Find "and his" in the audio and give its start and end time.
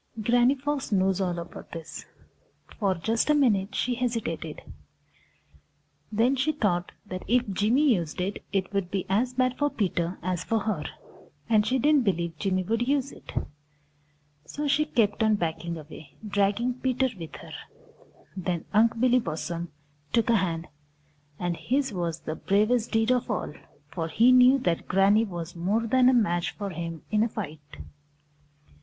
21.37-21.93